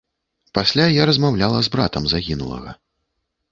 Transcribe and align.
Пасля 0.57 0.85
я 0.93 1.03
размаўляла 1.09 1.61
з 1.69 1.73
братам 1.77 2.03
загінулага. 2.17 2.77